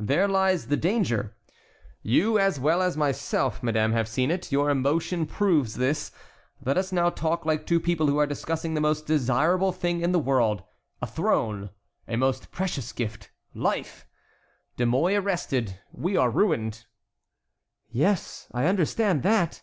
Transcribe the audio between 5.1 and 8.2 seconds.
proves this. Let us now talk like two people who